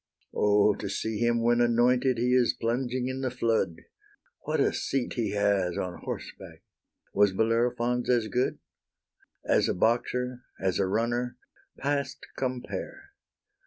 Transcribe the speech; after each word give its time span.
O, 0.33 0.73
to 0.73 0.89
see 0.89 1.19
him 1.19 1.43
when 1.43 1.61
anointed 1.61 2.17
he 2.17 2.33
is 2.33 2.57
plunging 2.59 3.07
in 3.07 3.21
the 3.21 3.29
flood! 3.29 3.81
What 4.45 4.59
a 4.59 4.73
seat 4.73 5.13
he 5.13 5.33
has 5.33 5.77
on 5.77 5.99
horseback! 5.99 6.63
was 7.13 7.33
Bellerophon's 7.33 8.09
as 8.09 8.27
good? 8.27 8.57
As 9.45 9.69
a 9.69 9.75
boxer, 9.75 10.41
as 10.59 10.79
a 10.79 10.87
runner, 10.87 11.37
past 11.77 12.25
compare! 12.35 13.11